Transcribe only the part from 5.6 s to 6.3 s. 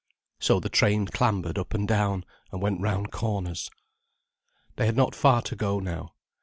now.